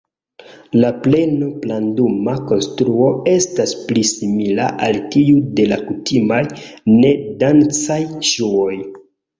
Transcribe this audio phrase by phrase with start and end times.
[0.83, 6.45] La pleno-planduma konstruo estas pli simila al tiu de la kutimaj,
[6.99, 8.75] ne-dancaj ŝuoj.